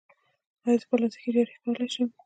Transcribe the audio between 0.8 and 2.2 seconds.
زه پلاستیکي جراحي کولی شم؟